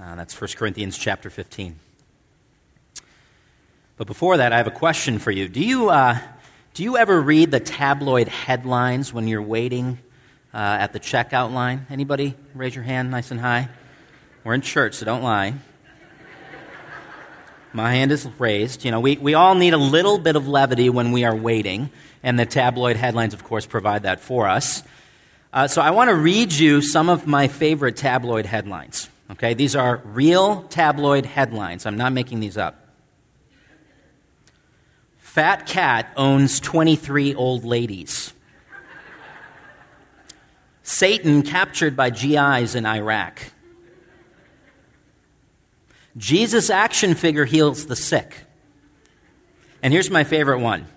[0.00, 1.78] Uh, that's 1 Corinthians chapter 15.
[3.98, 5.46] But before that, I have a question for you.
[5.46, 6.18] Do you, uh,
[6.72, 9.98] do you ever read the tabloid headlines when you're waiting
[10.54, 11.86] uh, at the checkout line?
[11.90, 12.34] Anybody?
[12.54, 13.68] Raise your hand nice and high.
[14.42, 15.52] We're in church, so don't lie.
[17.74, 18.86] My hand is raised.
[18.86, 21.90] You know, we, we all need a little bit of levity when we are waiting,
[22.22, 24.82] and the tabloid headlines, of course, provide that for us.
[25.52, 29.09] Uh, so I want to read you some of my favorite tabloid headlines.
[29.30, 31.86] Okay, these are real tabloid headlines.
[31.86, 32.88] I'm not making these up.
[35.18, 38.32] Fat cat owns 23 old ladies.
[40.82, 43.40] Satan captured by GIs in Iraq.
[46.16, 48.34] Jesus action figure heals the sick.
[49.82, 50.88] And here's my favorite one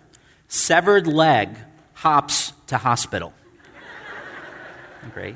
[0.47, 1.55] severed leg
[1.93, 3.33] hops to hospital.
[5.13, 5.35] Great.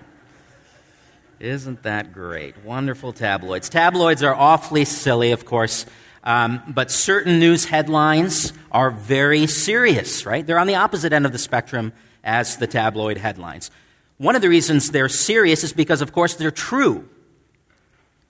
[1.39, 2.63] Isn't that great?
[2.63, 3.69] Wonderful tabloids.
[3.69, 5.85] Tabloids are awfully silly, of course,
[6.23, 10.45] um, but certain news headlines are very serious, right?
[10.45, 13.69] They're on the opposite end of the spectrum as the tabloid headlines.
[14.17, 17.07] One of the reasons they're serious is because, of course, they're true.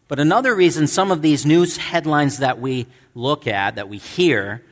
[0.09, 4.63] But another reason some of these news headlines that we look at, that we hear,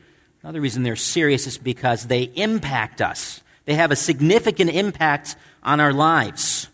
[0.42, 3.40] another reason they're serious is because they impact us.
[3.64, 6.68] They have a significant impact on our lives.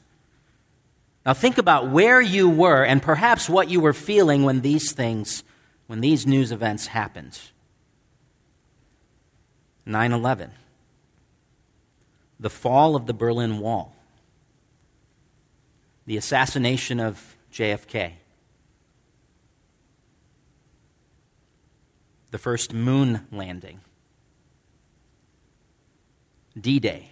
[1.24, 5.44] Now think about where you were and perhaps what you were feeling when these things,
[5.86, 7.38] when these news events happened.
[9.86, 10.52] 9 11,
[12.38, 13.94] the fall of the Berlin Wall,
[16.06, 18.12] the assassination of JFK,
[22.30, 23.80] the first moon landing,
[26.58, 27.11] D Day,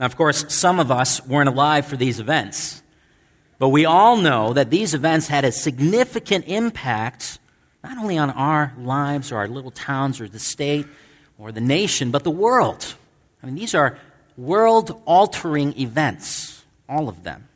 [0.00, 2.82] now, of course, some of us weren't alive for these events,
[3.58, 7.38] but we all know that these events had a significant impact
[7.84, 10.86] not only on our lives or our little towns or the state
[11.38, 12.94] or the nation, but the world.
[13.42, 13.98] I mean, these are
[14.38, 17.46] world altering events, all of them.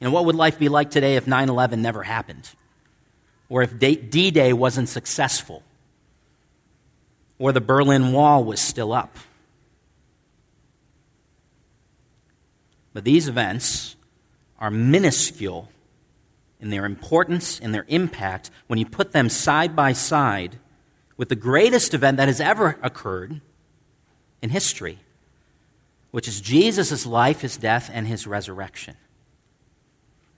[0.00, 2.48] You know, what would life be like today if 9 11 never happened?
[3.48, 5.64] Or if D Day wasn't successful?
[7.40, 9.16] Or the Berlin Wall was still up?
[12.96, 13.94] But these events
[14.58, 15.68] are minuscule
[16.58, 20.58] in their importance and their impact when you put them side by side
[21.18, 23.42] with the greatest event that has ever occurred
[24.40, 24.98] in history,
[26.10, 28.96] which is Jesus' life, his death, and his resurrection.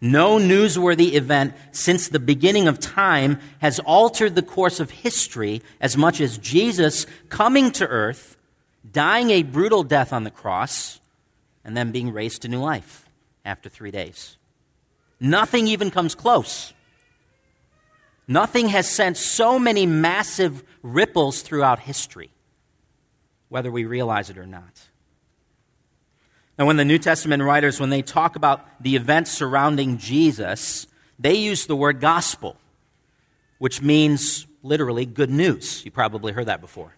[0.01, 5.97] No newsworthy event since the beginning of time has altered the course of history as
[5.97, 8.37] much as Jesus coming to earth,
[8.91, 10.99] dying a brutal death on the cross,
[11.69, 13.11] and then being raised to new life
[13.45, 14.39] after three days.
[15.21, 16.73] Nothing even comes close.
[18.27, 22.31] Nothing has sent so many massive ripples throughout history,
[23.51, 24.81] whether we realize it or not.
[26.59, 30.87] Now, when the New Testament writers, when they talk about the events surrounding Jesus,
[31.19, 32.57] they use the word gospel,
[33.59, 35.84] which means literally good news.
[35.84, 36.95] You probably heard that before.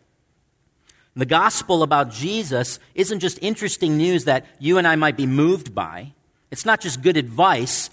[1.17, 5.75] The gospel about Jesus isn't just interesting news that you and I might be moved
[5.75, 6.13] by.
[6.51, 7.91] It's not just good advice.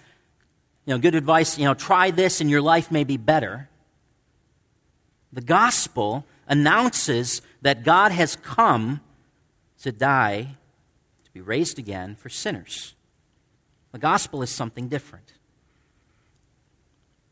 [0.85, 3.69] You know, good advice, you know, try this and your life may be better.
[5.33, 9.01] The gospel announces that God has come
[9.81, 10.55] to die,
[11.25, 12.93] to be raised again for sinners.
[13.91, 15.33] The gospel is something different.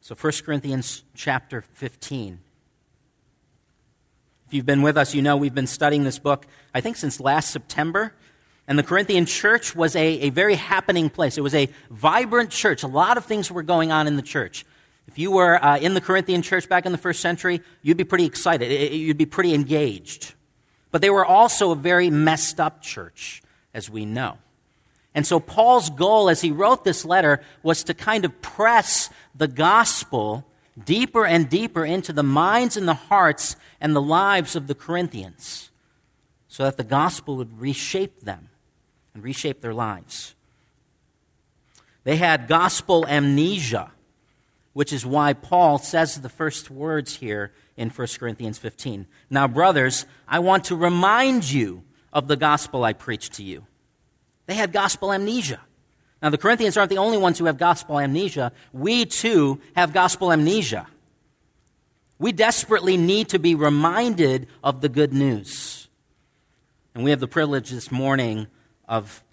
[0.02, 2.40] So 1 Corinthians chapter 15
[4.48, 7.20] if you've been with us, you know we've been studying this book, I think, since
[7.20, 8.14] last September.
[8.68, 11.38] And the Corinthian church was a, a very happening place.
[11.38, 12.84] It was a vibrant church.
[12.84, 14.66] A lot of things were going on in the church.
[15.08, 18.04] If you were uh, in the Corinthian church back in the first century, you'd be
[18.04, 18.94] pretty excited.
[18.94, 20.34] You'd be pretty engaged.
[20.92, 24.38] But they were also a very messed up church, as we know.
[25.14, 29.48] And so Paul's goal as he wrote this letter was to kind of press the
[29.48, 30.46] gospel
[30.84, 35.72] deeper and deeper into the minds and the hearts and the lives of the Corinthians
[36.48, 38.50] so that the gospel would reshape them
[39.14, 40.36] and reshape their lives.
[42.04, 43.92] They had gospel amnesia,
[44.74, 49.08] which is why Paul says the first words here in 1 Corinthians 15.
[49.30, 51.84] Now, brothers, I want to remind you
[52.14, 53.66] of the gospel I preached to you.
[54.46, 55.62] They had gospel amnesia.
[56.26, 58.52] Now, the Corinthians aren't the only ones who have gospel amnesia.
[58.74, 60.88] We too have gospel amnesia.
[62.18, 65.88] We desperately need to be reminded of the good news.
[66.96, 68.48] And we have the privilege this morning
[68.90, 69.24] of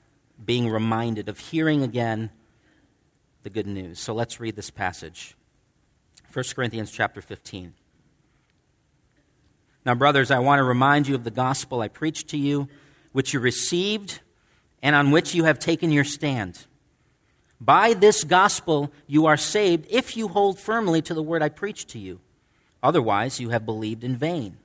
[0.44, 2.28] being reminded, of hearing again
[3.42, 3.98] the good news.
[3.98, 5.34] So let's read this passage.
[6.30, 7.72] 1 Corinthians chapter 15.
[9.86, 12.68] Now, brothers, I want to remind you of the gospel I preached to you,
[13.12, 14.20] which you received
[14.82, 16.66] and on which you have taken your stand.
[17.64, 21.90] By this gospel you are saved if you hold firmly to the word I preached
[21.90, 22.18] to you.
[22.82, 24.56] Otherwise, you have believed in vain.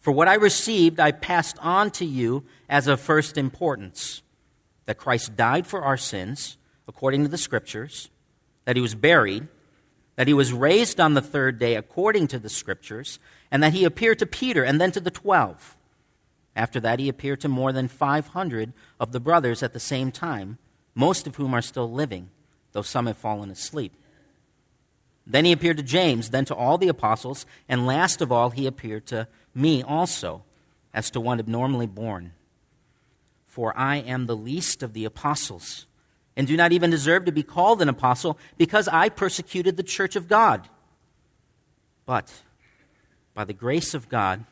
[0.00, 4.22] For what I received, I passed on to you as of first importance
[4.86, 6.56] that Christ died for our sins,
[6.88, 8.08] according to the Scriptures,
[8.64, 9.48] that he was buried,
[10.14, 13.18] that he was raised on the third day, according to the Scriptures,
[13.50, 15.76] and that he appeared to Peter and then to the twelve.
[16.54, 20.56] After that, he appeared to more than 500 of the brothers at the same time,
[20.96, 22.30] most of whom are still living,
[22.72, 23.92] though some have fallen asleep.
[25.26, 28.66] Then he appeared to James, then to all the apostles, and last of all, he
[28.66, 30.42] appeared to me also,
[30.94, 32.32] as to one abnormally born.
[33.44, 35.86] For I am the least of the apostles,
[36.36, 40.16] and do not even deserve to be called an apostle, because I persecuted the church
[40.16, 40.68] of God.
[42.06, 42.32] But
[43.34, 44.44] by the grace of God,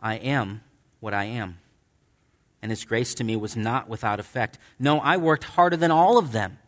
[0.00, 0.62] I am
[0.98, 1.58] what I am.
[2.66, 4.58] And his grace to me was not without effect.
[4.76, 6.58] No, I worked harder than all of them,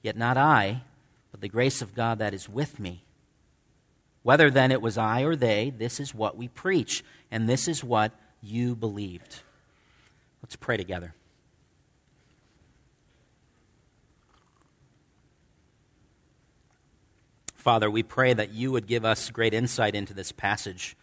[0.00, 0.80] yet not I,
[1.30, 3.04] but the grace of God that is with me.
[4.22, 7.84] Whether then it was I or they, this is what we preach, and this is
[7.84, 9.42] what you believed.
[10.42, 11.12] Let's pray together.
[17.56, 20.96] Father, we pray that you would give us great insight into this passage.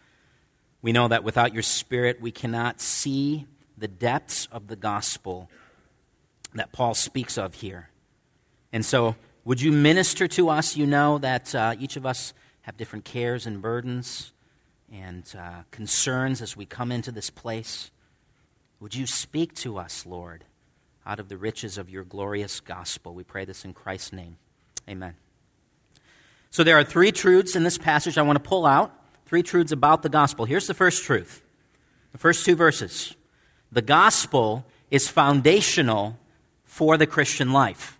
[0.82, 5.50] We know that without your Spirit, we cannot see the depths of the gospel
[6.54, 7.90] that Paul speaks of here.
[8.72, 10.76] And so, would you minister to us?
[10.76, 12.32] You know that uh, each of us
[12.62, 14.32] have different cares and burdens
[14.92, 17.90] and uh, concerns as we come into this place.
[18.80, 20.44] Would you speak to us, Lord,
[21.06, 23.14] out of the riches of your glorious gospel?
[23.14, 24.36] We pray this in Christ's name.
[24.88, 25.14] Amen.
[26.50, 28.92] So there are three truths in this passage I want to pull out.
[29.26, 30.44] Three truths about the gospel.
[30.44, 31.42] Here's the first truth
[32.12, 33.14] the first two verses.
[33.74, 36.16] The gospel is foundational
[36.62, 37.98] for the Christian life.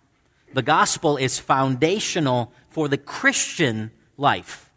[0.53, 4.71] The gospel is foundational for the Christian life.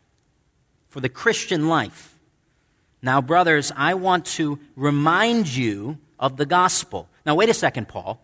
[0.88, 2.18] For the Christian life.
[3.00, 7.08] Now, brothers, I want to remind you of the gospel.
[7.24, 8.20] Now, wait a second, Paul.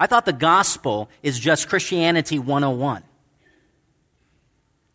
[0.00, 3.04] I thought the gospel is just Christianity 101.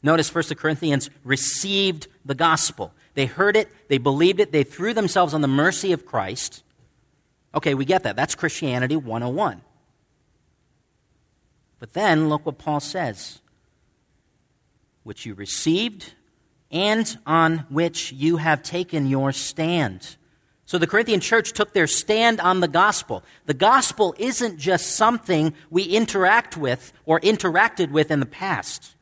[0.04, 2.92] Notice 1 Corinthians received the gospel.
[3.14, 6.64] They heard it, they believed it, they threw themselves on the mercy of Christ.
[7.56, 8.16] Okay, we get that.
[8.16, 9.62] That's Christianity 101.
[11.80, 13.42] But then look what Paul says
[15.04, 16.14] which you received
[16.72, 20.18] and on which you have taken your stand.
[20.66, 23.24] So the Corinthian church took their stand on the gospel.
[23.46, 28.96] The gospel isn't just something we interact with or interacted with in the past.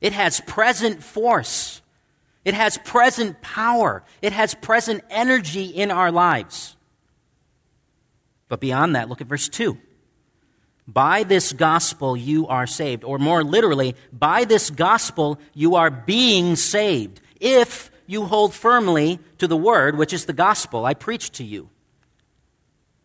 [0.00, 1.80] It has present force.
[2.44, 4.02] It has present power.
[4.20, 6.76] It has present energy in our lives.
[8.48, 9.78] But beyond that, look at verse 2.
[10.86, 13.04] By this gospel you are saved.
[13.04, 17.20] Or more literally, by this gospel you are being saved.
[17.40, 21.70] If you hold firmly to the word, which is the gospel I preached to you.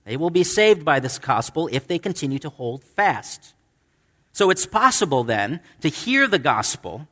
[0.06, 3.54] They will be saved by this gospel if they continue to hold fast.
[4.32, 7.08] So it's possible then to hear the gospel,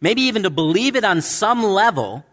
[0.00, 2.24] maybe even to believe it on some level,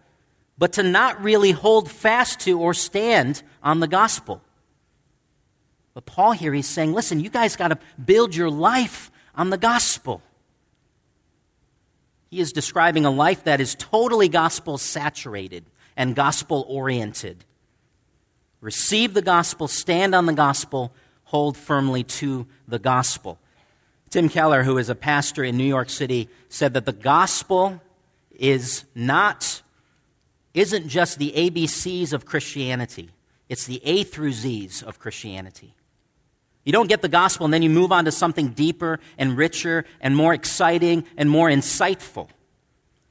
[0.57, 4.41] but to not really hold fast to or stand on the gospel.
[5.93, 9.57] But Paul here, he's saying, listen, you guys got to build your life on the
[9.57, 10.21] gospel.
[12.29, 15.65] He is describing a life that is totally gospel saturated
[15.97, 17.43] and gospel oriented.
[18.61, 20.93] Receive the gospel, stand on the gospel,
[21.25, 23.37] hold firmly to the gospel.
[24.09, 27.81] Tim Keller, who is a pastor in New York City, said that the gospel
[28.31, 29.61] is not,
[30.53, 33.09] isn't just the ABCs of Christianity,
[33.49, 35.73] it's the A through Z's of Christianity.
[36.63, 39.85] You don't get the gospel and then you move on to something deeper and richer
[39.99, 42.27] and more exciting and more insightful.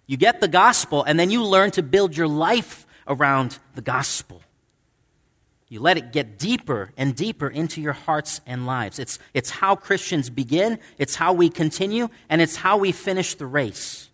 [0.06, 4.42] You get the gospel and then you learn to build your life around the gospel.
[5.68, 8.98] You let it get deeper and deeper into your hearts and lives.
[8.98, 13.46] It's, it's how Christians begin, it's how we continue, and it's how we finish the
[13.46, 14.10] race.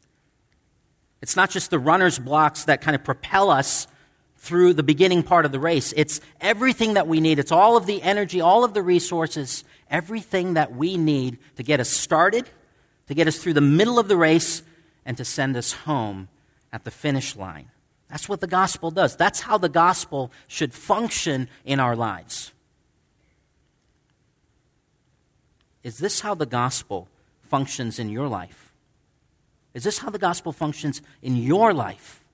[1.22, 3.86] It's not just the runner's blocks that kind of propel us
[4.46, 5.92] through the beginning part of the race.
[5.96, 7.38] It's everything that we need.
[7.40, 11.80] It's all of the energy, all of the resources, everything that we need to get
[11.80, 12.48] us started,
[13.08, 14.62] to get us through the middle of the race,
[15.04, 16.28] and to send us home
[16.72, 17.70] at the finish line.
[18.08, 19.16] That's what the gospel does.
[19.16, 22.52] That's how the gospel should function in our lives.
[25.82, 27.08] Is this how the gospel
[27.42, 28.72] functions in your life?
[29.74, 32.24] Is this how the gospel functions in your life?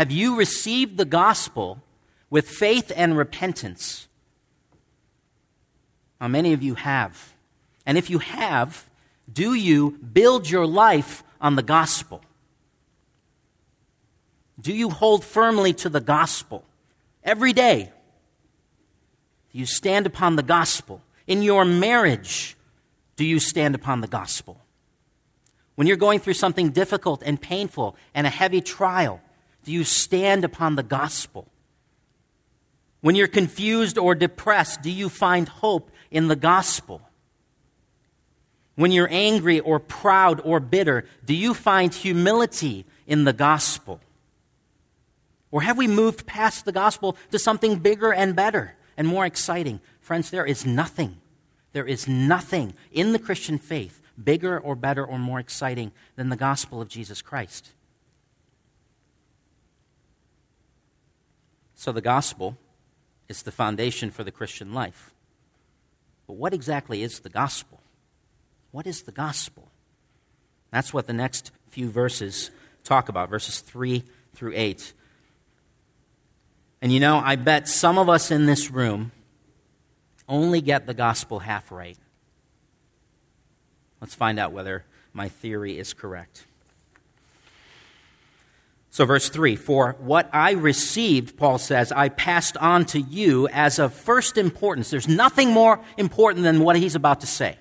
[0.00, 1.82] Have you received the gospel
[2.30, 4.08] with faith and repentance?
[6.18, 7.34] How many of you have?
[7.84, 8.88] And if you have,
[9.30, 12.22] do you build your life on the gospel?
[14.58, 16.64] Do you hold firmly to the gospel
[17.22, 17.92] every day?
[19.52, 21.02] Do you stand upon the gospel?
[21.26, 22.56] In your marriage,
[23.16, 24.62] do you stand upon the gospel?
[25.74, 29.20] When you're going through something difficult and painful and a heavy trial,
[29.70, 31.46] do you stand upon the gospel?
[33.02, 37.02] When you're confused or depressed, do you find hope in the gospel?
[38.74, 44.00] When you're angry or proud or bitter, do you find humility in the gospel?
[45.52, 49.80] Or have we moved past the gospel to something bigger and better and more exciting?
[50.00, 51.18] Friends, there is nothing,
[51.74, 56.34] there is nothing in the Christian faith bigger or better or more exciting than the
[56.34, 57.70] gospel of Jesus Christ.
[61.80, 62.58] So the gospel
[63.26, 65.14] is the foundation for the Christian life.
[66.26, 67.80] But what exactly is the gospel?
[68.70, 69.66] What is the gospel?
[70.70, 72.50] That's what the next few verses
[72.84, 74.92] talk about, verses 3 through 8.
[76.82, 79.10] And you know, I bet some of us in this room
[80.28, 81.96] only get the gospel half right.
[84.02, 84.84] Let's find out whether
[85.14, 86.44] my theory is correct.
[88.90, 93.78] So, verse 3 For what I received, Paul says, I passed on to you as
[93.78, 94.90] of first importance.
[94.90, 97.56] There's nothing more important than what he's about to say.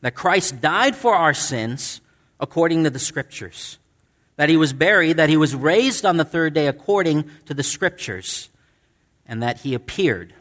[0.00, 2.00] That Christ died for our sins
[2.38, 3.78] according to the Scriptures,
[4.36, 7.62] that he was buried, that he was raised on the third day according to the
[7.64, 8.50] Scriptures,
[9.26, 10.32] and that he appeared.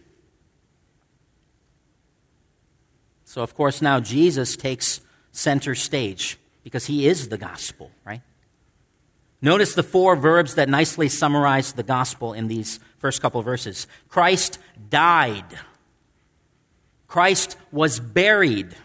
[3.24, 5.02] So, of course, now Jesus takes
[5.32, 8.22] center stage because he is the gospel, right?
[9.46, 14.58] Notice the four verbs that nicely summarize the gospel in these first couple verses Christ
[14.90, 15.46] died,
[17.06, 18.76] Christ was buried,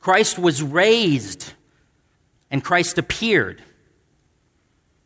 [0.00, 1.52] Christ was raised,
[2.50, 3.62] and Christ appeared.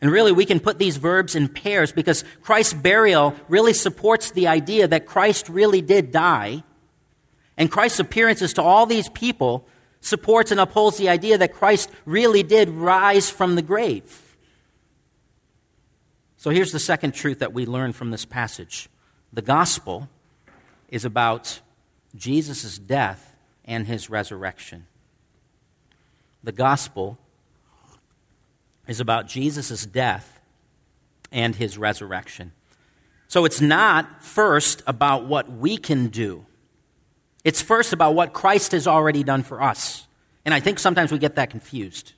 [0.00, 4.48] And really, we can put these verbs in pairs because Christ's burial really supports the
[4.48, 6.64] idea that Christ really did die.
[7.58, 9.68] And Christ's appearances to all these people
[10.00, 14.21] supports and upholds the idea that Christ really did rise from the grave.
[16.42, 18.88] So here's the second truth that we learn from this passage
[19.32, 20.08] the gospel
[20.88, 21.60] is about
[22.16, 24.88] Jesus' death and his resurrection.
[26.42, 27.16] The gospel
[28.88, 30.40] is about Jesus' death
[31.30, 32.50] and his resurrection.
[33.28, 36.44] So it's not first about what we can do.
[37.44, 40.08] It's first about what Christ has already done for us.
[40.44, 42.14] And I think sometimes we get that confused.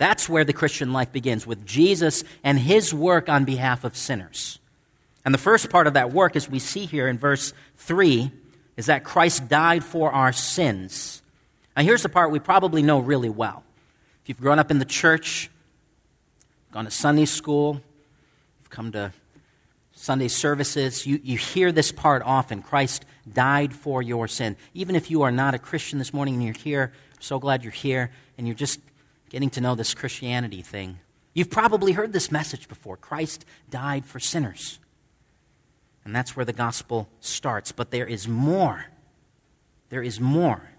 [0.00, 4.58] That's where the Christian life begins, with Jesus and his work on behalf of sinners.
[5.26, 8.32] And the first part of that work, as we see here in verse 3,
[8.78, 11.20] is that Christ died for our sins.
[11.76, 13.62] Now, here's the part we probably know really well.
[14.22, 15.50] If you've grown up in the church,
[16.72, 17.82] gone to Sunday school,
[18.60, 19.12] you've come to
[19.92, 24.56] Sunday services, you, you hear this part often Christ died for your sin.
[24.72, 27.70] Even if you are not a Christian this morning and you're here, so glad you're
[27.70, 28.80] here, and you're just
[29.30, 30.98] getting to know this Christianity thing.
[31.32, 34.78] You've probably heard this message before Christ died for sinners.
[36.04, 37.72] And that's where the gospel starts.
[37.72, 38.86] But there is more.
[39.88, 40.70] There is more.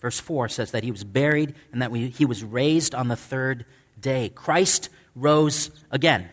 [0.00, 3.16] Verse 4 says that he was buried and that we, he was raised on the
[3.16, 3.66] third
[4.00, 4.30] day.
[4.34, 6.28] Christ rose again.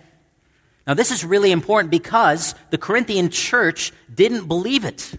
[0.86, 5.14] Now, this is really important because the Corinthian church didn't believe it.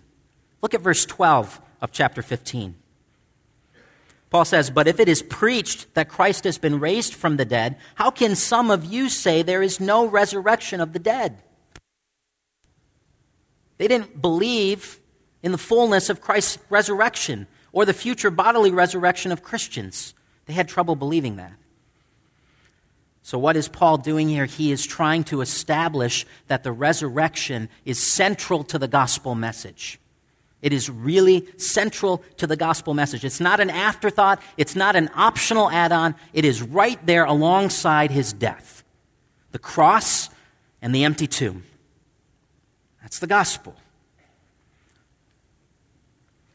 [0.62, 2.74] Look at verse 12 of chapter 15.
[4.34, 7.76] Paul says, But if it is preached that Christ has been raised from the dead,
[7.94, 11.40] how can some of you say there is no resurrection of the dead?
[13.78, 14.98] They didn't believe
[15.44, 20.14] in the fullness of Christ's resurrection or the future bodily resurrection of Christians.
[20.46, 21.52] They had trouble believing that.
[23.22, 24.46] So, what is Paul doing here?
[24.46, 30.00] He is trying to establish that the resurrection is central to the gospel message.
[30.64, 33.22] It is really central to the gospel message.
[33.22, 36.14] It's not an afterthought, it's not an optional add on.
[36.32, 38.82] It is right there alongside his death
[39.52, 40.30] the cross
[40.80, 41.64] and the empty tomb.
[43.02, 43.76] That's the gospel.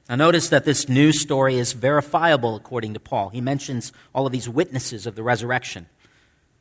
[0.09, 3.29] Now, notice that this news story is verifiable according to Paul.
[3.29, 5.85] He mentions all of these witnesses of the resurrection.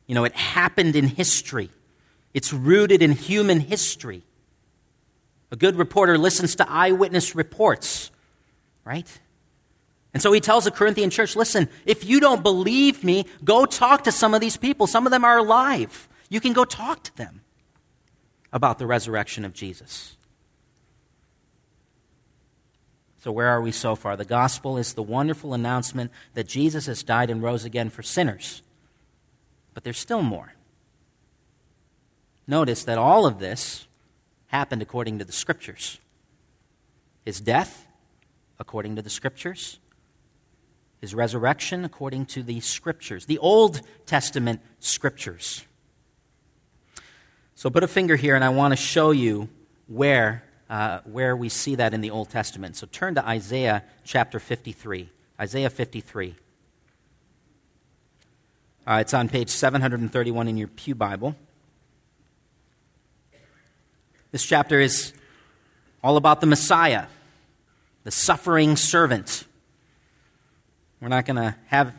[0.05, 1.71] You know, it happened in history,
[2.31, 4.21] it's rooted in human history.
[5.51, 8.11] A good reporter listens to eyewitness reports
[8.89, 9.19] Right?
[10.15, 14.05] And so he tells the Corinthian church listen, if you don't believe me, go talk
[14.05, 14.87] to some of these people.
[14.87, 16.09] Some of them are alive.
[16.27, 17.41] You can go talk to them
[18.51, 20.17] about the resurrection of Jesus.
[23.19, 24.17] So, where are we so far?
[24.17, 28.63] The gospel is the wonderful announcement that Jesus has died and rose again for sinners.
[29.75, 30.53] But there's still more.
[32.47, 33.85] Notice that all of this
[34.49, 35.99] happened according to the scriptures.
[37.25, 37.87] His death,
[38.59, 39.79] according to the scriptures.
[41.01, 45.63] His resurrection, according to the scriptures, the Old Testament scriptures.
[47.55, 49.49] So put a finger here, and I want to show you
[49.87, 52.75] where uh, where we see that in the Old Testament.
[52.75, 55.09] So turn to Isaiah chapter 53.
[55.39, 56.35] Isaiah 53.
[58.85, 61.35] Uh, it's on page 731 in your Pew Bible.
[64.31, 65.11] This chapter is
[66.03, 67.07] all about the Messiah,
[68.03, 69.43] the suffering servant.
[71.01, 71.95] We're not going to have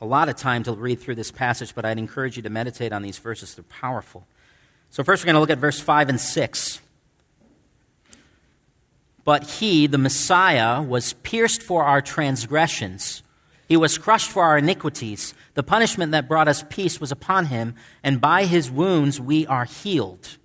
[0.00, 2.92] a lot of time to read through this passage, but I'd encourage you to meditate
[2.92, 3.56] on these verses.
[3.56, 4.24] They're powerful.
[4.90, 6.80] So, first, we're going to look at verse 5 and 6.
[9.24, 13.24] But he, the Messiah, was pierced for our transgressions.
[13.66, 15.34] He was crushed for our iniquities.
[15.54, 19.64] The punishment that brought us peace was upon him, and by his wounds we are
[19.64, 20.36] healed.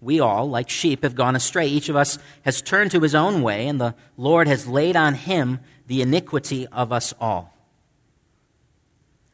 [0.00, 1.66] We all, like sheep, have gone astray.
[1.66, 5.14] Each of us has turned to his own way, and the Lord has laid on
[5.14, 7.54] him the iniquity of us all.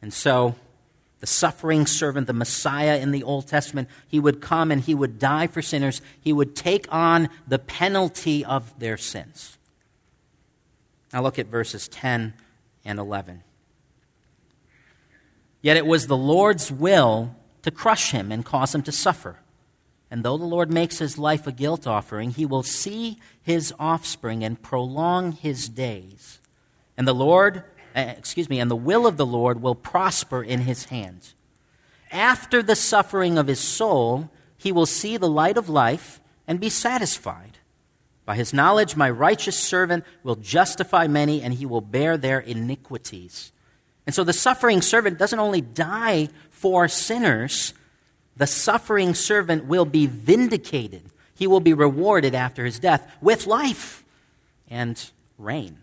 [0.01, 0.55] And so,
[1.19, 5.17] the suffering servant, the Messiah in the Old Testament, he would come and he would
[5.17, 6.01] die for sinners.
[6.21, 9.57] He would take on the penalty of their sins.
[11.11, 12.33] Now look at verses 10
[12.85, 13.41] and 11.
[15.61, 19.39] Yet it was the Lord's will to crush him and cause him to suffer.
[20.09, 24.43] And though the Lord makes his life a guilt offering, he will see his offspring
[24.43, 26.39] and prolong his days.
[26.95, 27.63] And the Lord
[27.97, 31.33] uh, excuse me, and the will of the Lord will prosper in his hands.
[32.11, 36.69] After the suffering of his soul, he will see the light of life and be
[36.69, 37.57] satisfied.
[38.23, 43.51] By his knowledge, my righteous servant will justify many, and he will bear their iniquities.
[44.05, 47.73] And so the suffering servant doesn't only die for sinners,
[48.37, 51.03] the suffering servant will be vindicated.
[51.35, 54.05] He will be rewarded after his death with life
[54.69, 55.77] and reign.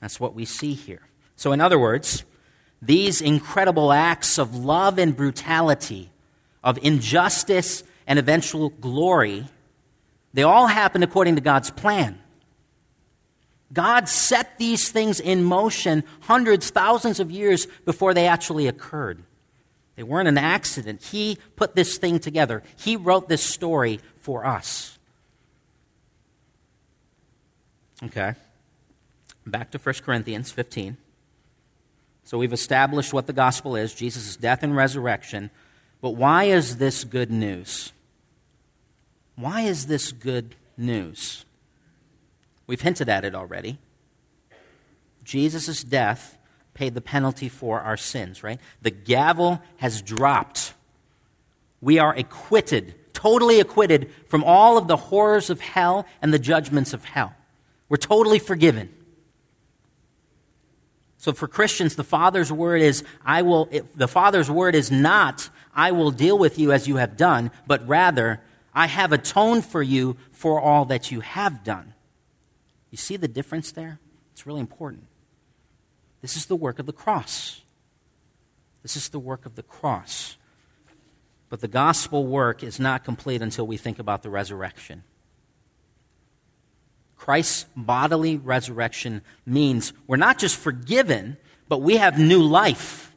[0.00, 1.02] That's what we see here.
[1.36, 2.24] So, in other words,
[2.82, 6.10] these incredible acts of love and brutality,
[6.64, 9.46] of injustice and eventual glory,
[10.32, 12.18] they all happen according to God's plan.
[13.72, 19.22] God set these things in motion hundreds, thousands of years before they actually occurred.
[20.00, 21.02] They weren't an accident.
[21.02, 24.98] He put this thing together, He wrote this story for us.
[28.04, 28.32] Okay.
[29.44, 30.96] Back to 1 Corinthians 15.
[32.24, 35.50] So we've established what the gospel is Jesus' death and resurrection.
[36.00, 37.92] But why is this good news?
[39.36, 41.44] Why is this good news?
[42.66, 43.76] We've hinted at it already.
[45.24, 46.38] Jesus' death
[46.74, 48.60] paid the penalty for our sins, right?
[48.82, 50.74] The gavel has dropped.
[51.80, 56.92] We are acquitted, totally acquitted from all of the horrors of hell and the judgments
[56.92, 57.34] of hell.
[57.88, 58.94] We're totally forgiven.
[61.18, 65.92] So for Christians, the Father's word is, I will, the Father's word is not, I
[65.92, 68.40] will deal with you as you have done, but rather,
[68.74, 71.92] I have atoned for you for all that you have done.
[72.90, 73.98] You see the difference there?
[74.32, 75.04] It's really important.
[76.22, 77.62] This is the work of the cross.
[78.82, 80.36] This is the work of the cross.
[81.48, 85.02] But the gospel work is not complete until we think about the resurrection.
[87.16, 91.36] Christ's bodily resurrection means we're not just forgiven,
[91.68, 93.14] but we have new life.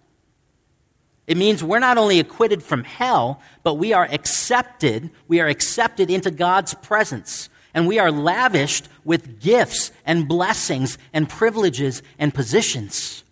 [1.25, 5.09] It means we're not only acquitted from hell, but we are accepted.
[5.27, 7.47] We are accepted into God's presence.
[7.73, 13.23] And we are lavished with gifts and blessings and privileges and positions.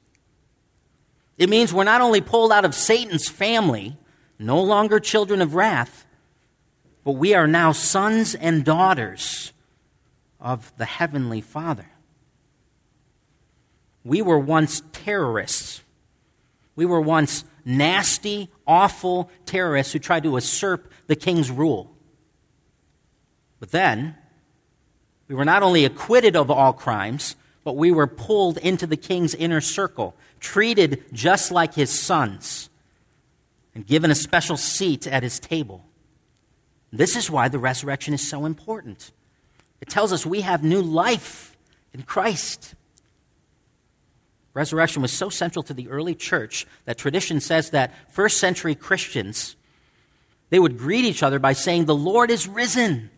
[1.37, 3.97] It means we're not only pulled out of Satan's family,
[4.39, 6.05] no longer children of wrath,
[7.03, 9.53] but we are now sons and daughters
[10.39, 11.89] of the Heavenly Father.
[14.03, 15.81] We were once terrorists.
[16.75, 21.95] We were once nasty, awful terrorists who tried to usurp the king's rule.
[23.59, 24.15] But then,
[25.31, 29.33] we were not only acquitted of all crimes, but we were pulled into the king's
[29.33, 32.69] inner circle, treated just like his sons,
[33.73, 35.85] and given a special seat at his table.
[36.91, 39.13] This is why the resurrection is so important.
[39.79, 41.55] It tells us we have new life
[41.93, 42.75] in Christ.
[44.53, 49.55] Resurrection was so central to the early church that tradition says that first century Christians
[50.49, 53.10] they would greet each other by saying, The Lord is risen.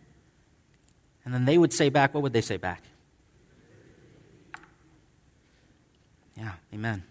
[1.24, 2.82] And then they would say back, what would they say back?
[6.36, 7.04] Yeah, amen.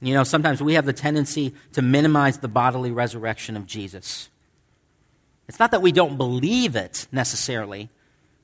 [0.00, 4.28] You know, sometimes we have the tendency to minimize the bodily resurrection of Jesus.
[5.48, 7.88] It's not that we don't believe it necessarily,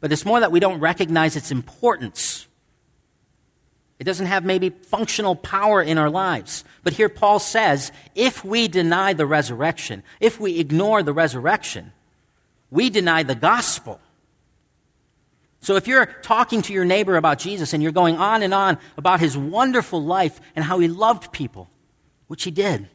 [0.00, 2.46] but it's more that we don't recognize its importance.
[3.98, 6.64] It doesn't have maybe functional power in our lives.
[6.82, 11.92] But here Paul says if we deny the resurrection, if we ignore the resurrection,
[12.70, 14.00] we deny the gospel.
[15.62, 18.78] So if you're talking to your neighbor about Jesus and you're going on and on
[18.96, 21.70] about his wonderful life and how he loved people,
[22.26, 22.88] which he did,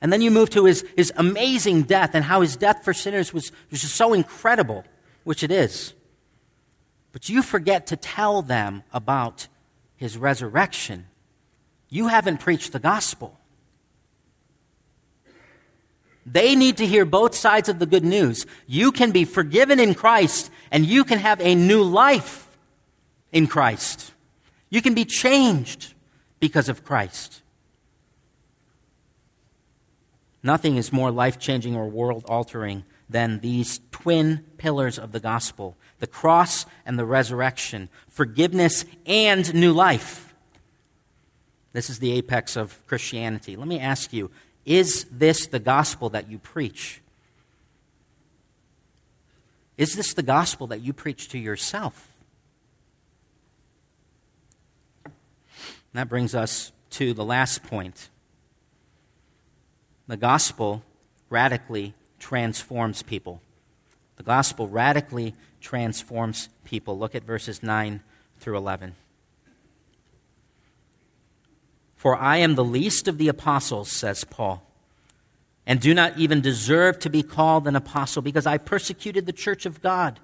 [0.00, 3.32] and then you move to his, his amazing death and how his death for sinners
[3.32, 4.84] was, was just so incredible,
[5.22, 5.94] which it is.
[7.12, 9.46] But you forget to tell them about
[9.94, 11.06] his resurrection,
[11.88, 13.38] you haven't preached the gospel.
[16.26, 18.46] They need to hear both sides of the good news.
[18.66, 22.48] You can be forgiven in Christ, and you can have a new life
[23.30, 24.12] in Christ.
[24.70, 25.92] You can be changed
[26.40, 27.42] because of Christ.
[30.42, 35.76] Nothing is more life changing or world altering than these twin pillars of the gospel
[36.00, 40.34] the cross and the resurrection, forgiveness and new life.
[41.72, 43.54] This is the apex of Christianity.
[43.54, 44.30] Let me ask you
[44.64, 47.01] is this the gospel that you preach?
[49.76, 52.08] Is this the gospel that you preach to yourself?
[55.94, 58.08] that brings us to the last point.
[60.06, 60.82] The gospel
[61.28, 63.40] radically transforms people.
[64.16, 66.98] The gospel radically transforms people.
[66.98, 68.00] Look at verses 9
[68.38, 68.94] through 11.
[71.96, 74.66] For I am the least of the apostles, says Paul,
[75.72, 79.64] and do not even deserve to be called an apostle because I persecuted the church
[79.64, 80.20] of God.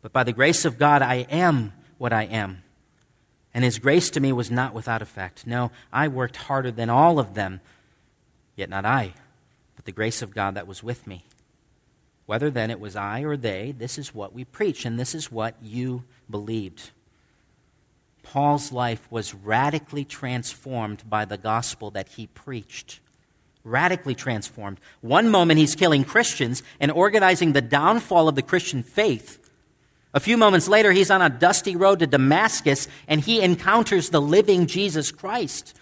[0.00, 2.64] But by the grace of God, I am what I am.
[3.54, 5.46] And his grace to me was not without effect.
[5.46, 7.60] No, I worked harder than all of them,
[8.56, 9.14] yet not I,
[9.76, 11.24] but the grace of God that was with me.
[12.26, 15.30] Whether then it was I or they, this is what we preach, and this is
[15.30, 16.90] what you believed.
[18.24, 22.98] Paul's life was radically transformed by the gospel that he preached.
[23.64, 24.80] Radically transformed.
[25.00, 29.38] One moment he's killing Christians and organizing the downfall of the Christian faith.
[30.14, 34.20] A few moments later, he's on a dusty road to Damascus and he encounters the
[34.20, 35.76] living Jesus Christ.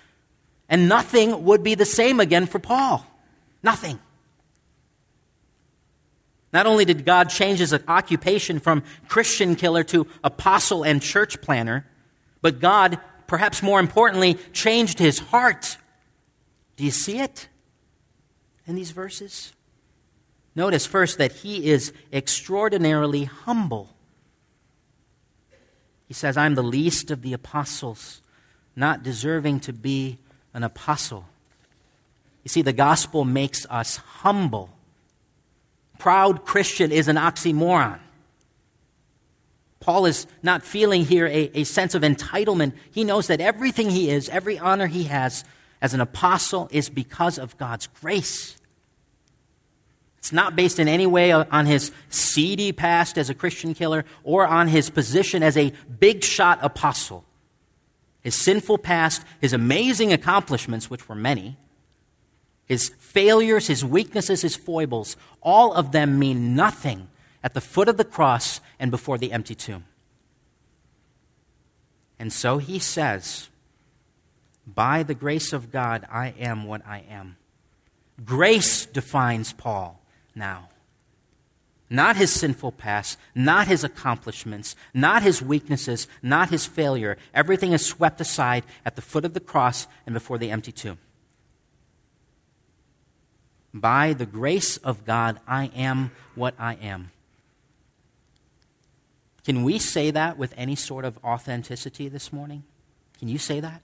[0.68, 3.04] And nothing would be the same again for Paul.
[3.62, 3.98] Nothing.
[6.52, 11.86] Not only did God change his occupation from Christian killer to apostle and church planner,
[12.42, 15.76] but God, perhaps more importantly, changed his heart.
[16.76, 17.48] Do you see it
[18.66, 19.52] in these verses?
[20.54, 23.88] Notice first that he is extraordinarily humble.
[26.08, 28.20] He says, I'm the least of the apostles,
[28.74, 30.18] not deserving to be
[30.52, 31.26] an apostle.
[32.42, 34.70] You see, the gospel makes us humble
[36.00, 38.00] proud Christian is an oxymoron.
[39.78, 42.72] Paul is not feeling here a, a, sense of entitlement.
[42.90, 45.44] He knows that everything he is, every honor he has
[45.80, 48.56] as an apostle, is because of God's grace.
[50.18, 54.46] It's not based in any way on his seedy past as a Christian killer or
[54.46, 57.24] on his position as a big shot apostle.
[58.20, 61.56] His sinful past, his amazing accomplishments, which were many,
[62.66, 67.08] his failures, his weaknesses, his foibles, all of them mean nothing
[67.42, 69.86] at the foot of the cross and before the empty tomb.
[72.18, 73.48] And so he says,
[74.66, 77.36] By the grace of God, I am what I am.
[78.24, 80.00] Grace defines Paul
[80.34, 80.68] now.
[81.92, 87.18] Not his sinful past, not his accomplishments, not his weaknesses, not his failure.
[87.34, 90.98] Everything is swept aside at the foot of the cross and before the empty tomb.
[93.74, 97.10] By the grace of God, I am what I am.
[99.44, 102.62] Can we say that with any sort of authenticity this morning?
[103.18, 103.82] Can you say that?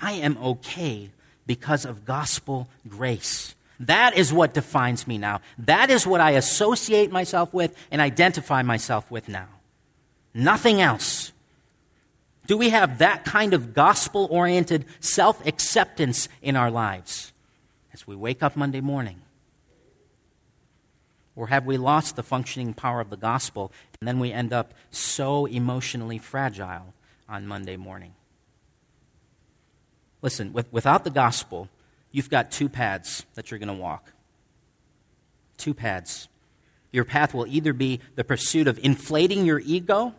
[0.00, 1.10] I am okay
[1.46, 3.54] because of gospel grace.
[3.80, 5.40] That is what defines me now.
[5.58, 9.48] That is what I associate myself with and identify myself with now.
[10.32, 11.32] Nothing else.
[12.46, 17.32] Do we have that kind of gospel oriented self acceptance in our lives?
[17.94, 19.22] as we wake up Monday morning.
[21.36, 24.74] Or have we lost the functioning power of the gospel and then we end up
[24.90, 26.92] so emotionally fragile
[27.28, 28.14] on Monday morning?
[30.24, 31.68] Listen, with, without the gospel,
[32.10, 34.10] you've got two paths that you're going to walk.
[35.58, 36.28] Two paths.
[36.92, 40.14] Your path will either be the pursuit of inflating your ego,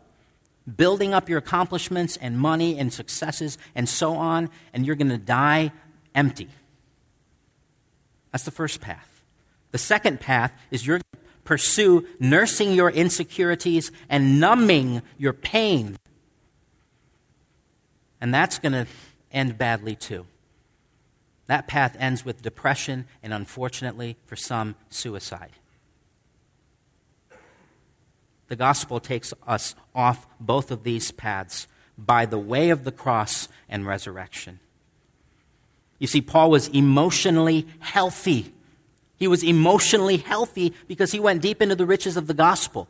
[0.77, 5.17] building up your accomplishments and money and successes and so on, and you're going to
[5.17, 5.71] die
[6.13, 6.49] empty.
[8.31, 9.23] That's the first path.
[9.71, 15.97] The second path is you're going to pursue nursing your insecurities and numbing your pain.
[18.21, 18.85] And that's going to
[19.35, 20.25] end badly too.
[21.47, 25.51] That path ends with depression and, unfortunately, for some, suicide.
[28.47, 31.67] The gospel takes us off both of these paths
[31.97, 34.59] by the way of the cross and resurrection.
[35.99, 38.55] You see, Paul was emotionally healthy
[39.17, 42.87] he was emotionally healthy because he went deep into the riches of the gospel.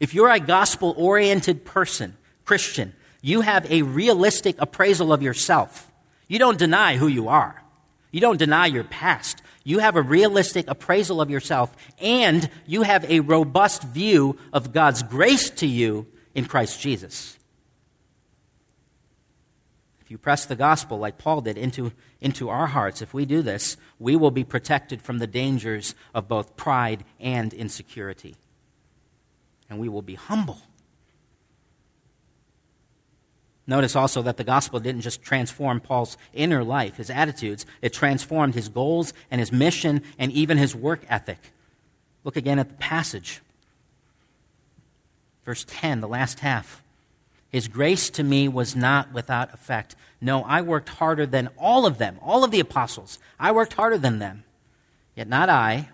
[0.00, 2.94] If you're a gospel oriented person, Christian,
[3.26, 5.90] you have a realistic appraisal of yourself.
[6.28, 7.60] You don't deny who you are,
[8.12, 9.42] you don't deny your past.
[9.64, 15.02] You have a realistic appraisal of yourself, and you have a robust view of God's
[15.02, 17.36] grace to you in Christ Jesus.
[20.02, 23.42] If you press the gospel like Paul did into, into our hearts, if we do
[23.42, 28.36] this, we will be protected from the dangers of both pride and insecurity.
[29.68, 30.60] And we will be humble.
[33.66, 38.54] Notice also that the gospel didn't just transform Paul's inner life, his attitudes, it transformed
[38.54, 41.38] his goals and his mission and even his work ethic.
[42.22, 43.40] Look again at the passage.
[45.44, 46.82] Verse 10, the last half.
[47.48, 49.96] His grace to me was not without effect.
[50.20, 53.18] No, I worked harder than all of them, all of the apostles.
[53.38, 54.44] I worked harder than them.
[55.14, 55.88] Yet not I,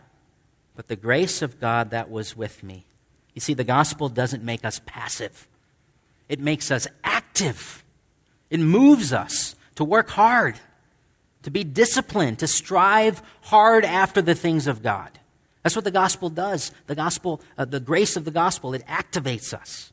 [0.74, 2.84] but the grace of God that was with me.
[3.34, 5.46] You see, the gospel doesn't make us passive,
[6.28, 7.84] it makes us active.
[8.50, 10.56] It moves us to work hard,
[11.42, 15.18] to be disciplined, to strive hard after the things of God.
[15.62, 16.72] That's what the gospel does.
[16.86, 19.92] The gospel, uh, the grace of the gospel, it activates us.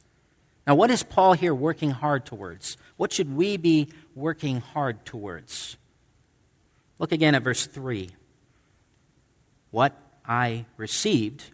[0.65, 2.77] Now, what is Paul here working hard towards?
[2.97, 5.77] What should we be working hard towards?
[6.99, 8.09] Look again at verse 3.
[9.71, 11.45] What I received,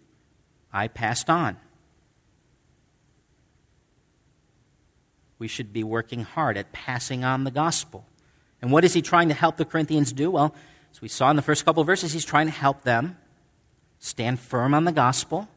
[0.73, 1.57] I passed on.
[5.37, 8.05] We should be working hard at passing on the gospel.
[8.61, 10.31] And what is he trying to help the Corinthians do?
[10.31, 10.55] Well,
[10.91, 13.17] as we saw in the first couple verses, he's trying to help them
[13.99, 15.47] stand firm on the gospel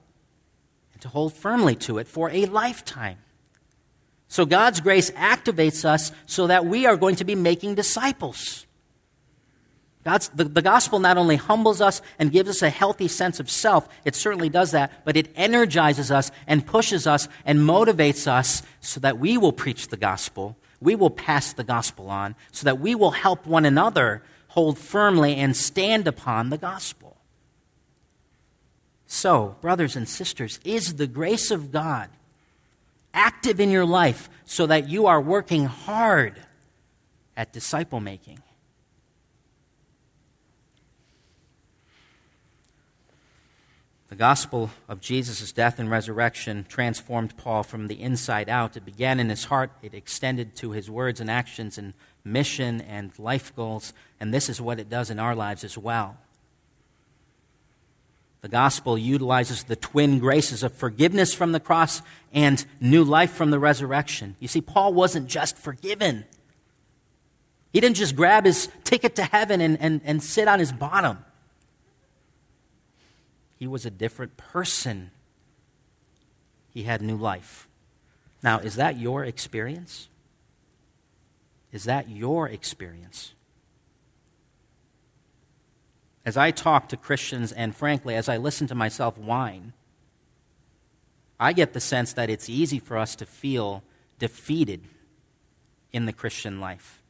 [0.92, 3.18] and to hold firmly to it for a lifetime.
[4.26, 8.66] So God's grace activates us so that we are going to be making disciples.
[10.08, 13.50] God's, the, the gospel not only humbles us and gives us a healthy sense of
[13.50, 18.62] self, it certainly does that, but it energizes us and pushes us and motivates us
[18.80, 22.80] so that we will preach the gospel, we will pass the gospel on, so that
[22.80, 27.18] we will help one another hold firmly and stand upon the gospel.
[29.06, 32.08] So, brothers and sisters, is the grace of God
[33.12, 36.40] active in your life so that you are working hard
[37.36, 38.40] at disciple making.
[44.08, 48.76] The gospel of Jesus' death and resurrection transformed Paul from the inside out.
[48.76, 51.92] It began in his heart, it extended to his words and actions and
[52.24, 56.16] mission and life goals, and this is what it does in our lives as well.
[58.40, 62.00] The gospel utilizes the twin graces of forgiveness from the cross
[62.32, 64.36] and new life from the resurrection.
[64.40, 66.24] You see, Paul wasn't just forgiven.
[67.72, 71.18] He didn't just grab his ticket to heaven and, and, and sit on his bottom.
[73.58, 75.10] He was a different person.
[76.70, 77.68] He had new life.
[78.42, 80.08] Now, is that your experience?
[81.72, 83.34] Is that your experience?
[86.24, 89.72] As I talk to Christians, and frankly, as I listen to myself whine,
[91.40, 93.82] I get the sense that it's easy for us to feel
[94.18, 94.82] defeated
[95.92, 97.02] in the Christian life.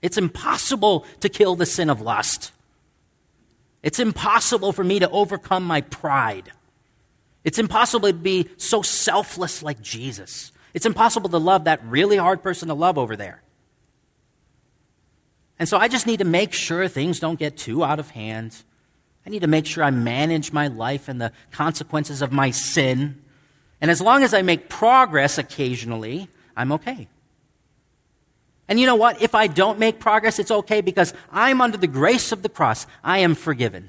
[0.00, 2.52] It's impossible to kill the sin of lust.
[3.82, 6.50] It's impossible for me to overcome my pride.
[7.44, 10.52] It's impossible to be so selfless like Jesus.
[10.74, 13.42] It's impossible to love that really hard person to love over there.
[15.58, 18.56] And so I just need to make sure things don't get too out of hand.
[19.26, 23.22] I need to make sure I manage my life and the consequences of my sin.
[23.80, 27.08] And as long as I make progress occasionally, I'm okay.
[28.68, 29.22] And you know what?
[29.22, 32.86] If I don't make progress, it's okay because I'm under the grace of the cross.
[33.02, 33.88] I am forgiven.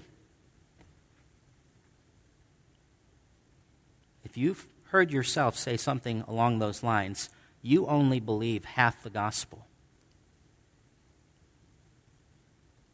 [4.24, 7.30] If you've heard yourself say something along those lines,
[7.62, 9.66] you only believe half the gospel.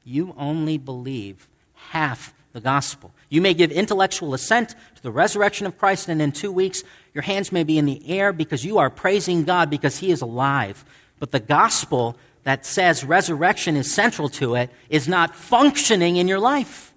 [0.03, 3.11] You only believe half the gospel.
[3.29, 7.23] You may give intellectual assent to the resurrection of Christ, and in two weeks, your
[7.23, 10.85] hands may be in the air because you are praising God because He is alive.
[11.19, 16.39] But the gospel that says resurrection is central to it is not functioning in your
[16.39, 16.93] life.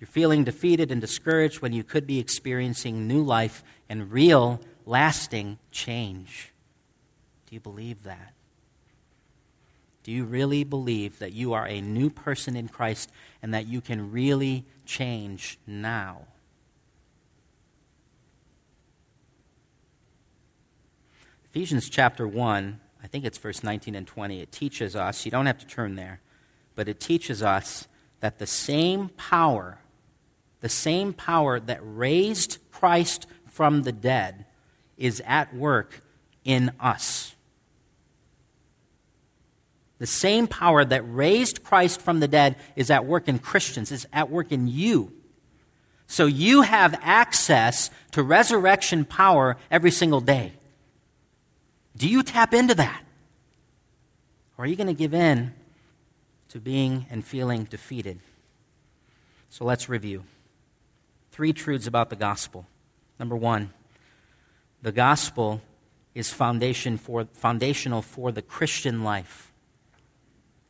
[0.00, 5.58] You're feeling defeated and discouraged when you could be experiencing new life and real, lasting
[5.70, 6.52] change.
[7.46, 8.34] Do you believe that?
[10.04, 13.10] Do you really believe that you are a new person in Christ
[13.42, 16.22] and that you can really change now?
[21.50, 25.46] Ephesians chapter 1, I think it's verse 19 and 20, it teaches us, you don't
[25.46, 26.20] have to turn there,
[26.74, 27.88] but it teaches us
[28.20, 29.78] that the same power,
[30.60, 34.44] the same power that raised Christ from the dead,
[34.98, 36.02] is at work
[36.44, 37.34] in us.
[39.98, 44.06] The same power that raised Christ from the dead is at work in Christians, is
[44.12, 45.12] at work in you.
[46.06, 50.52] So you have access to resurrection power every single day.
[51.98, 53.02] Do you tap into that?
[54.56, 55.52] Or are you going to give in
[56.48, 58.20] to being and feeling defeated?
[59.50, 60.22] So let's review.
[61.32, 62.66] Three truths about the gospel.
[63.18, 63.72] Number one,
[64.80, 65.60] the gospel
[66.14, 69.52] is foundation for, foundational for the Christian life.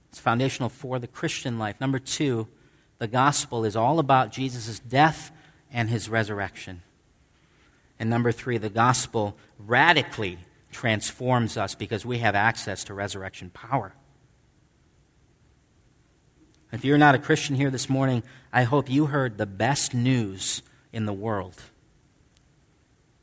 [0.09, 1.79] It's foundational for the Christian life.
[1.79, 2.49] Number two,
[2.99, 5.31] the gospel is all about Jesus' death
[5.71, 6.83] and his resurrection.
[7.99, 10.39] And number three, the gospel radically
[10.71, 13.95] transforms us because we have access to resurrection power.
[16.73, 20.63] If you're not a Christian here this morning, I hope you heard the best news
[20.93, 21.61] in the world.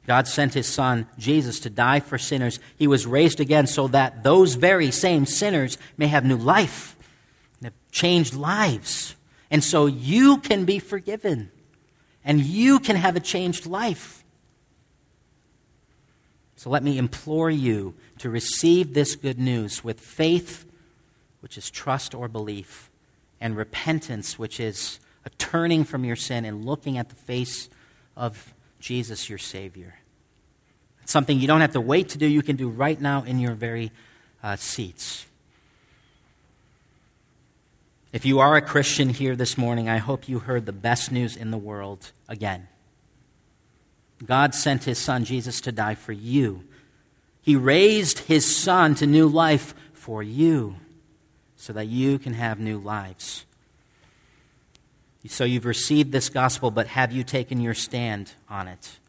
[0.07, 2.59] God sent his son, Jesus, to die for sinners.
[2.77, 6.95] He was raised again so that those very same sinners may have new life
[7.57, 9.15] and have changed lives.
[9.49, 11.51] And so you can be forgiven
[12.23, 14.24] and you can have a changed life.
[16.55, 20.65] So let me implore you to receive this good news with faith,
[21.41, 22.89] which is trust or belief,
[23.41, 27.69] and repentance, which is a turning from your sin and looking at the face
[28.15, 29.95] of Jesus, your Savior.
[31.03, 33.39] It's something you don't have to wait to do, you can do right now in
[33.39, 33.91] your very
[34.41, 35.25] uh, seats.
[38.13, 41.35] If you are a Christian here this morning, I hope you heard the best news
[41.35, 42.69] in the world again.
[44.25, 46.63] God sent his son Jesus to die for you.
[47.41, 50.75] He raised his son to new life for you
[51.55, 53.45] so that you can have new lives.
[55.27, 58.99] So you've received this gospel, but have you taken your stand on it?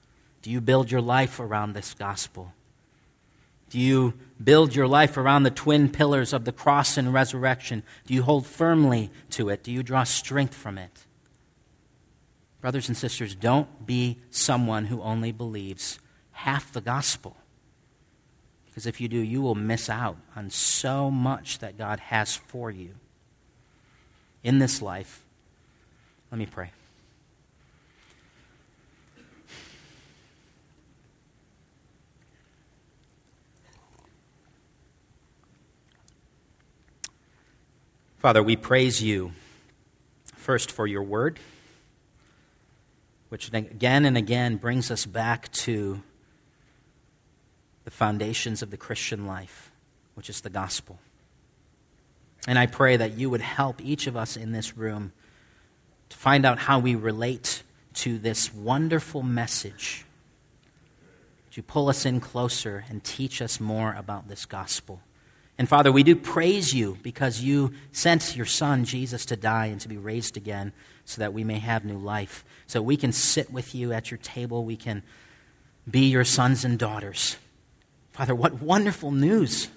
[0.42, 2.52] Do you build your life around this gospel?
[3.68, 7.82] Do you build your life around the twin pillars of the cross and resurrection?
[8.06, 9.62] Do you hold firmly to it?
[9.62, 11.05] Do you draw strength from it?
[12.60, 15.98] Brothers and sisters, don't be someone who only believes
[16.32, 17.36] half the gospel.
[18.66, 22.70] Because if you do, you will miss out on so much that God has for
[22.70, 22.94] you
[24.42, 25.22] in this life
[26.30, 26.70] let me pray.
[38.18, 39.32] Father, we praise you
[40.34, 41.38] first for your word,
[43.28, 46.02] which again and again brings us back to
[47.84, 49.70] the foundations of the Christian life,
[50.14, 50.98] which is the gospel.
[52.46, 55.12] And I pray that you would help each of us in this room
[56.08, 57.62] to find out how we relate
[57.94, 60.04] to this wonderful message.
[61.52, 65.00] To pull us in closer and teach us more about this gospel.
[65.58, 69.80] And Father, we do praise you because you sent your Son, Jesus, to die and
[69.80, 70.72] to be raised again
[71.06, 72.44] so that we may have new life.
[72.66, 74.64] So we can sit with you at your table.
[74.64, 75.02] We can
[75.88, 77.36] be your sons and daughters.
[78.12, 79.68] Father, what wonderful news!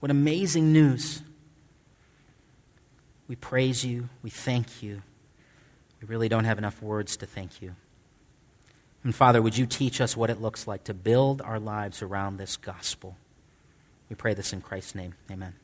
[0.00, 1.22] What amazing news!
[3.28, 4.08] We praise you.
[4.22, 5.02] We thank you.
[6.00, 7.74] We really don't have enough words to thank you.
[9.04, 12.36] And Father, would you teach us what it looks like to build our lives around
[12.36, 13.16] this gospel?
[14.08, 15.14] We pray this in Christ's name.
[15.30, 15.54] Amen.